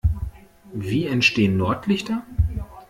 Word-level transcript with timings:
Wie 0.73 1.05
entstehen 1.05 1.57
Nordlichter? 1.57 2.25